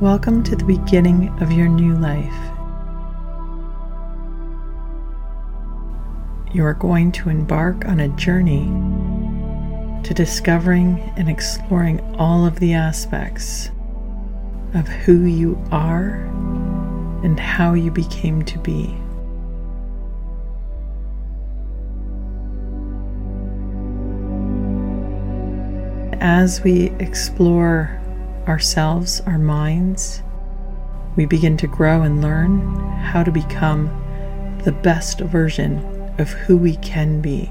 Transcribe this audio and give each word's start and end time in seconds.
Welcome 0.00 0.42
to 0.44 0.56
the 0.56 0.64
beginning 0.64 1.28
of 1.42 1.52
your 1.52 1.68
new 1.68 1.94
life. 1.94 2.32
You 6.54 6.64
are 6.64 6.72
going 6.72 7.12
to 7.12 7.28
embark 7.28 7.84
on 7.84 8.00
a 8.00 8.08
journey 8.08 8.64
to 10.02 10.14
discovering 10.14 10.98
and 11.18 11.28
exploring 11.28 12.00
all 12.14 12.46
of 12.46 12.60
the 12.60 12.72
aspects 12.72 13.70
of 14.72 14.88
who 14.88 15.26
you 15.26 15.62
are 15.70 16.14
and 17.22 17.38
how 17.38 17.74
you 17.74 17.90
became 17.90 18.42
to 18.46 18.58
be. 18.60 18.96
As 26.22 26.62
we 26.62 26.84
explore 27.00 27.99
ourselves, 28.50 29.20
our 29.26 29.38
minds, 29.38 30.24
we 31.14 31.24
begin 31.24 31.56
to 31.56 31.68
grow 31.68 32.02
and 32.02 32.20
learn 32.20 32.58
how 32.98 33.22
to 33.22 33.30
become 33.30 33.86
the 34.64 34.72
best 34.72 35.20
version 35.20 35.78
of 36.18 36.28
who 36.30 36.56
we 36.56 36.74
can 36.78 37.20
be. 37.20 37.48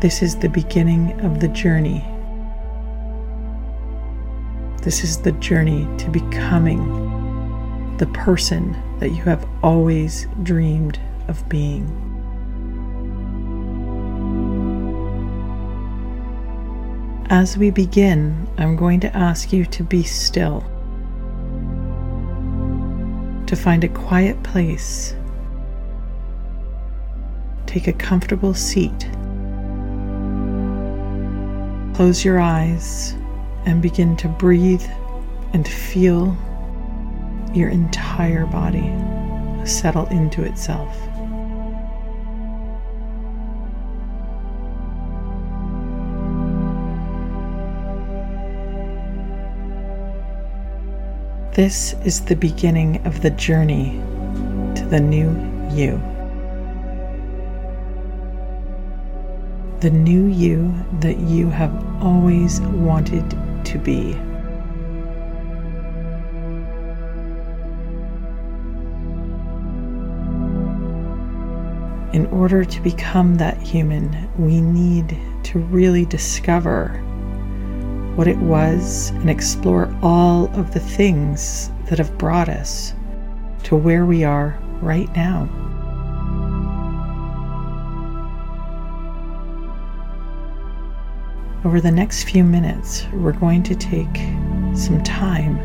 This 0.00 0.22
is 0.22 0.36
the 0.36 0.48
beginning 0.48 1.20
of 1.22 1.40
the 1.40 1.48
journey. 1.48 2.04
This 4.84 5.02
is 5.02 5.20
the 5.20 5.32
journey 5.32 5.88
to 5.98 6.08
becoming 6.08 7.96
the 7.96 8.06
person 8.06 8.80
that 9.00 9.08
you 9.10 9.24
have 9.24 9.44
always 9.64 10.28
dreamed 10.44 11.00
of 11.26 11.48
being. 11.48 12.07
As 17.30 17.58
we 17.58 17.70
begin, 17.70 18.48
I'm 18.56 18.74
going 18.74 19.00
to 19.00 19.14
ask 19.14 19.52
you 19.52 19.66
to 19.66 19.82
be 19.82 20.02
still, 20.02 20.62
to 23.46 23.54
find 23.54 23.84
a 23.84 23.88
quiet 23.88 24.42
place. 24.42 25.14
Take 27.66 27.86
a 27.86 27.92
comfortable 27.92 28.54
seat. 28.54 29.10
Close 31.94 32.24
your 32.24 32.40
eyes 32.40 33.14
and 33.66 33.82
begin 33.82 34.16
to 34.16 34.28
breathe 34.28 34.86
and 35.52 35.68
feel 35.68 36.34
your 37.52 37.68
entire 37.68 38.46
body 38.46 38.90
settle 39.66 40.06
into 40.06 40.44
itself. 40.44 41.07
This 51.58 51.96
is 52.04 52.20
the 52.20 52.36
beginning 52.36 53.04
of 53.04 53.20
the 53.20 53.30
journey 53.30 54.00
to 54.76 54.86
the 54.88 55.00
new 55.00 55.28
you. 55.74 56.00
The 59.80 59.90
new 59.90 60.26
you 60.26 60.72
that 61.00 61.18
you 61.18 61.50
have 61.50 61.74
always 62.00 62.60
wanted 62.60 63.28
to 63.64 63.78
be. 63.80 64.12
In 72.16 72.28
order 72.30 72.64
to 72.64 72.80
become 72.82 73.34
that 73.38 73.60
human, 73.60 74.30
we 74.38 74.60
need 74.60 75.18
to 75.42 75.58
really 75.58 76.04
discover 76.04 77.02
what 78.18 78.26
it 78.26 78.38
was 78.38 79.10
and 79.10 79.30
explore 79.30 79.96
all 80.02 80.46
of 80.58 80.74
the 80.74 80.80
things 80.80 81.70
that 81.84 81.98
have 81.98 82.18
brought 82.18 82.48
us 82.48 82.92
to 83.62 83.76
where 83.76 84.04
we 84.04 84.24
are 84.24 84.58
right 84.82 85.08
now. 85.14 85.44
Over 91.64 91.80
the 91.80 91.92
next 91.92 92.24
few 92.24 92.42
minutes, 92.42 93.06
we're 93.12 93.30
going 93.30 93.62
to 93.62 93.76
take 93.76 94.16
some 94.76 95.00
time 95.04 95.60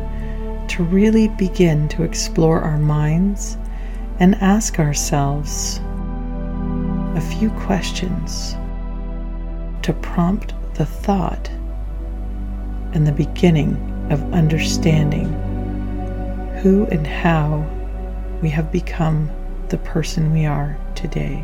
to 0.68 0.84
really 0.84 1.30
begin 1.30 1.90
to 1.90 2.04
explore 2.04 2.62
our 2.62 2.78
minds 2.78 3.58
and 4.20 4.36
ask 4.36 4.78
ourselves 4.78 5.80
a 7.16 7.36
few 7.36 7.50
questions 7.62 8.54
to 9.82 9.92
prompt 10.04 10.54
the 10.76 10.86
thought 10.86 11.50
and 12.94 13.08
the 13.08 13.12
beginning 13.12 13.76
of 14.12 14.34
understanding 14.34 15.26
who 16.62 16.86
and 16.88 17.06
how 17.06 17.66
we 18.42 18.50
have 18.50 18.72
become 18.72 19.30
the 19.70 19.78
person 19.80 20.32
we 20.32 20.46
are 20.46 20.78
today. 20.96 21.44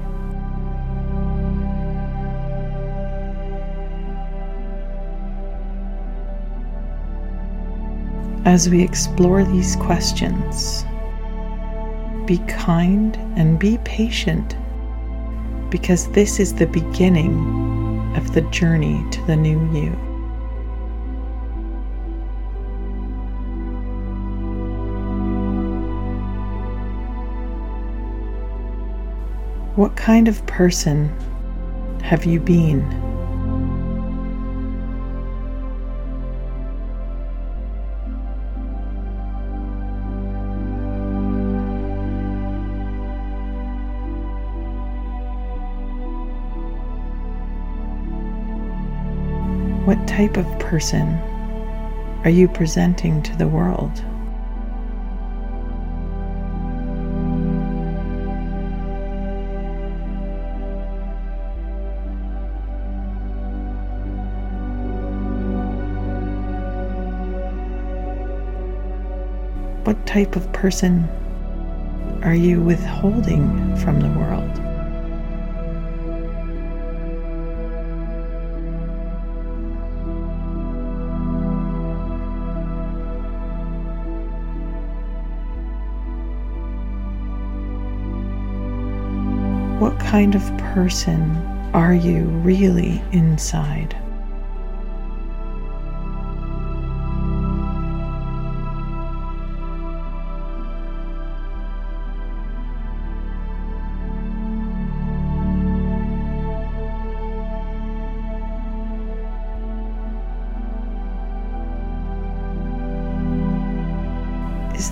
As 8.46 8.70
we 8.70 8.84
explore 8.84 9.44
these 9.44 9.76
questions, 9.76 10.84
be 12.26 12.38
kind 12.48 13.16
and 13.38 13.60
be 13.60 13.78
patient 13.80 14.56
because 15.70 16.12
this 16.12 16.40
is 16.40 16.54
the 16.54 16.68
beginning 16.68 18.14
of 18.16 18.34
the 18.34 18.42
journey 18.50 19.04
to 19.12 19.22
the 19.26 19.36
new 19.36 19.60
you. 19.74 20.09
What 29.80 29.96
kind 29.96 30.28
of 30.28 30.46
person 30.46 31.08
have 32.02 32.26
you 32.26 32.42
been? 32.42 32.82
What 49.86 50.06
type 50.06 50.36
of 50.36 50.60
person 50.60 51.08
are 52.26 52.30
you 52.30 52.50
presenting 52.50 53.24
to 53.24 53.38
the 53.38 53.48
world? 53.48 54.04
What 69.90 70.06
type 70.06 70.36
of 70.36 70.54
person 70.54 71.10
are 72.22 72.36
you 72.36 72.62
withholding 72.62 73.76
from 73.78 74.00
the 74.00 74.08
world? 74.10 74.46
What 89.82 90.00
kind 90.00 90.36
of 90.36 90.56
person 90.60 91.36
are 91.74 91.96
you 91.96 92.26
really 92.26 93.02
inside? 93.12 93.96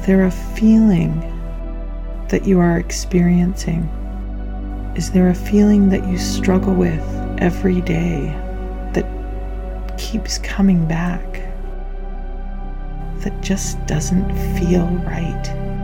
There 0.08 0.24
a 0.24 0.32
feeling 0.32 1.20
that 2.30 2.48
you 2.48 2.62
are 2.62 2.80
experiencing? 2.80 3.84
Is 4.96 5.12
there 5.12 5.28
a 5.28 5.36
feeling 5.36 5.90
that 5.90 6.08
you 6.08 6.18
struggle 6.18 6.74
with 6.74 7.04
every 7.40 7.82
day 7.82 8.28
that 8.94 9.06
keeps 9.98 10.38
coming 10.38 10.88
back, 10.88 11.22
that 13.20 13.38
just 13.42 13.86
doesn't 13.86 14.30
feel 14.58 14.88
right? 15.06 15.77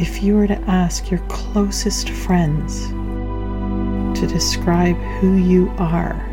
If 0.00 0.22
you 0.22 0.34
were 0.34 0.46
to 0.46 0.58
ask 0.62 1.10
your 1.10 1.20
closest 1.28 2.08
friends 2.08 2.88
to 4.18 4.26
describe 4.26 4.96
who 5.20 5.34
you 5.34 5.70
are, 5.76 6.26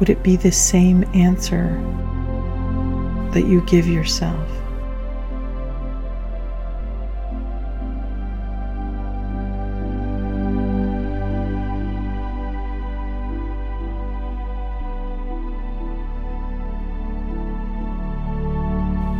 would 0.00 0.10
it 0.10 0.20
be 0.24 0.34
the 0.34 0.50
same 0.50 1.04
answer 1.14 1.68
that 3.32 3.46
you 3.46 3.60
give 3.66 3.86
yourself? 3.86 4.63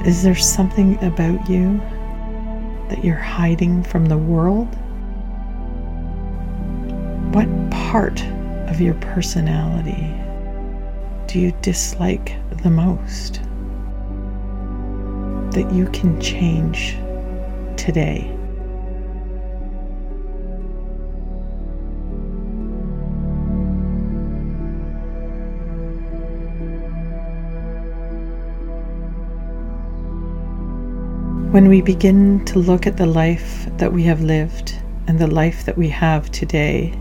Is 0.05 0.23
there 0.23 0.35
something 0.35 1.03
about 1.03 1.49
you 1.49 1.81
that 2.91 3.03
you're 3.03 3.17
hiding 3.17 3.83
from 3.83 4.05
the 4.05 4.19
world? 4.19 4.69
What 7.35 7.49
part 7.71 8.23
of 8.69 8.83
your 8.83 8.93
personality 8.95 10.15
do 11.27 11.41
you 11.41 11.53
dislike 11.63 12.37
the 12.63 12.69
most 12.69 13.41
that 15.55 15.71
you 15.73 15.87
can 15.95 16.21
change 16.21 16.99
today? 17.79 18.34
When 31.55 31.69
we 31.69 31.83
begin 31.83 32.45
to 32.47 32.59
look 32.59 32.85
at 32.85 32.97
the 32.97 33.07
life 33.07 33.69
that 33.77 33.93
we 33.93 34.03
have 34.03 34.21
lived 34.21 34.75
and 35.07 35.21
the 35.21 35.29
life 35.29 35.65
that 35.67 35.79
we 35.79 35.89
have 35.91 36.29
today, 36.33 36.99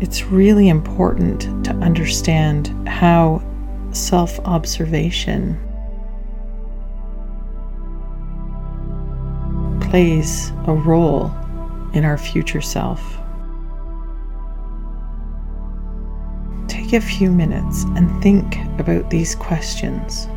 it's 0.00 0.22
really 0.22 0.68
important 0.68 1.64
to 1.64 1.72
understand 1.72 2.68
how 2.88 3.42
self 3.90 4.38
observation 4.44 5.58
plays 9.80 10.52
a 10.68 10.72
role 10.72 11.32
in 11.92 12.04
our 12.04 12.18
future 12.18 12.60
self. 12.60 13.00
Take 16.68 16.92
a 16.92 17.00
few 17.00 17.32
minutes 17.32 17.82
and 17.96 18.22
think 18.22 18.58
about 18.78 19.10
these 19.10 19.34
questions 19.34 20.28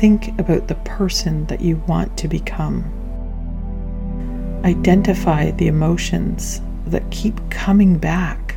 think 0.00 0.28
about 0.40 0.66
the 0.66 0.76
person 0.76 1.44
that 1.48 1.60
you 1.60 1.76
want 1.86 2.16
to 2.16 2.26
become. 2.26 2.82
Identify 4.64 5.50
the 5.50 5.66
emotions 5.66 6.62
that 6.86 7.10
keep 7.10 7.38
coming 7.50 7.98
back 7.98 8.56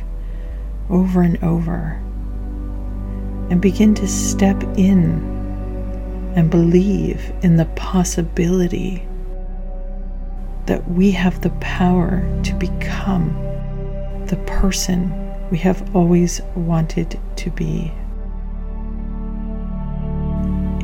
over 0.88 1.20
and 1.20 1.36
over. 1.44 2.00
And 3.50 3.60
begin 3.60 3.94
to 3.96 4.08
step 4.08 4.62
in 4.78 5.22
and 6.34 6.50
believe 6.50 7.30
in 7.42 7.56
the 7.56 7.66
possibility 7.76 9.06
that 10.64 10.90
we 10.90 11.10
have 11.10 11.42
the 11.42 11.50
power 11.60 12.26
to 12.44 12.54
become 12.54 13.34
the 14.28 14.42
person 14.46 15.12
we 15.50 15.58
have 15.58 15.94
always 15.94 16.40
wanted 16.56 17.20
to 17.36 17.50
be. 17.50 17.92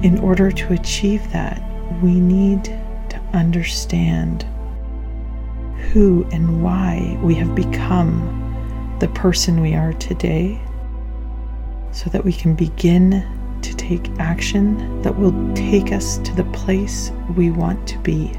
In 0.02 0.18
order 0.20 0.50
to 0.50 0.72
achieve 0.72 1.30
that, 1.32 1.62
we 2.02 2.18
need 2.18 2.64
to 2.64 3.20
understand 3.34 4.46
who 5.92 6.26
and 6.32 6.62
why 6.62 7.18
we 7.22 7.34
have 7.34 7.54
become 7.54 8.96
the 9.00 9.08
person 9.08 9.60
we 9.60 9.74
are 9.74 9.92
today 9.94 10.58
so 11.92 12.08
that 12.10 12.24
we 12.24 12.32
can 12.32 12.54
begin 12.54 13.26
to 13.60 13.76
take 13.76 14.08
action 14.18 15.02
that 15.02 15.18
will 15.18 15.34
take 15.54 15.92
us 15.92 16.16
to 16.18 16.34
the 16.34 16.44
place 16.44 17.12
we 17.36 17.50
want 17.50 17.86
to 17.88 17.98
be. 17.98 18.32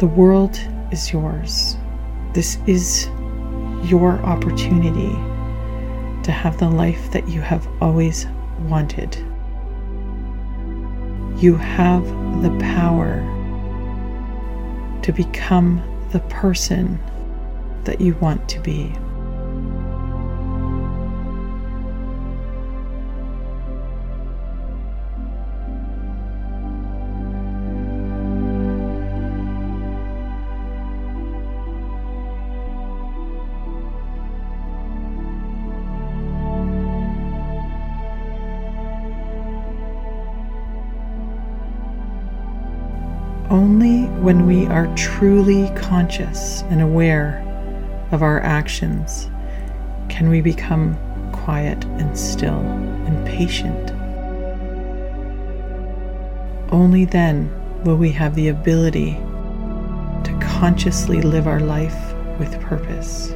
The 0.00 0.06
world 0.06 0.58
is 0.90 1.12
yours. 1.12 1.76
This 2.32 2.56
is 2.66 3.04
your 3.84 4.12
opportunity 4.20 5.12
to 6.22 6.32
have 6.32 6.58
the 6.58 6.70
life 6.70 7.10
that 7.10 7.28
you 7.28 7.42
have 7.42 7.68
always 7.82 8.26
wanted. 8.60 9.14
You 11.36 11.54
have 11.56 12.02
the 12.40 12.56
power 12.60 13.16
to 15.02 15.12
become 15.12 15.82
the 16.12 16.20
person 16.30 16.98
that 17.84 18.00
you 18.00 18.14
want 18.22 18.48
to 18.48 18.60
be. 18.60 18.94
Only 43.50 44.04
when 44.04 44.46
we 44.46 44.66
are 44.66 44.86
truly 44.94 45.72
conscious 45.74 46.62
and 46.70 46.80
aware 46.80 47.44
of 48.12 48.22
our 48.22 48.40
actions 48.40 49.28
can 50.08 50.28
we 50.28 50.40
become 50.40 50.96
quiet 51.32 51.84
and 51.84 52.16
still 52.16 52.60
and 52.60 53.26
patient. 53.26 53.90
Only 56.72 57.06
then 57.06 57.50
will 57.82 57.96
we 57.96 58.12
have 58.12 58.36
the 58.36 58.46
ability 58.46 59.14
to 59.14 60.38
consciously 60.40 61.20
live 61.20 61.48
our 61.48 61.58
life 61.58 62.14
with 62.38 62.60
purpose. 62.60 63.30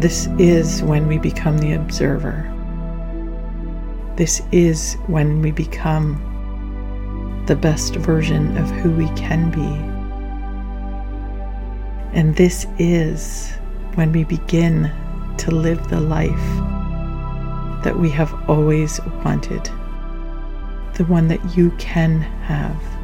This 0.00 0.26
is 0.40 0.82
when 0.82 1.06
we 1.06 1.18
become 1.18 1.58
the 1.58 1.74
observer. 1.74 2.52
This 4.16 4.40
is 4.50 4.94
when 5.08 5.42
we 5.42 5.50
become 5.50 6.22
the 7.46 7.54
best 7.54 7.96
version 7.96 8.56
of 8.56 8.70
who 8.70 8.90
we 8.90 9.08
can 9.10 9.50
be. 9.50 9.96
And 12.18 12.34
this 12.34 12.66
is 12.78 13.52
when 13.94 14.12
we 14.12 14.24
begin 14.24 14.90
to 15.36 15.50
live 15.50 15.88
the 15.88 16.00
life 16.00 16.34
that 17.84 17.98
we 17.98 18.08
have 18.08 18.32
always 18.48 19.00
wanted, 19.22 19.64
the 20.94 21.04
one 21.04 21.28
that 21.28 21.54
you 21.54 21.70
can 21.72 22.20
have. 22.20 22.95